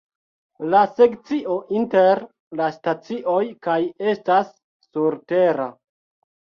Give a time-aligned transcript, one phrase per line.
[0.69, 2.23] La sekcio inter
[2.63, 3.39] la stacioj
[3.71, 3.79] kaj
[4.17, 4.53] estas
[4.93, 5.75] surtera.